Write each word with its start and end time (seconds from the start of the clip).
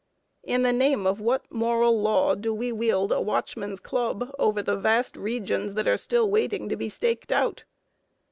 In 0.41 0.63
the 0.63 0.73
name 0.73 1.05
of 1.05 1.19
what 1.19 1.45
moral 1.53 2.01
law 2.01 2.33
do 2.33 2.55
we 2.55 2.71
wield 2.71 3.11
a 3.11 3.21
watchman's 3.21 3.79
club 3.79 4.33
over 4.39 4.63
the 4.63 4.75
vast 4.75 5.15
regions 5.15 5.75
that 5.75 5.87
are 5.87 5.95
still 5.95 6.27
waiting 6.27 6.67
to 6.69 6.75
be 6.75 6.89
staked 6.89 7.31
out? 7.31 7.65